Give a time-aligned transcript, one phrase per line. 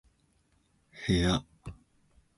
[1.05, 1.45] 部屋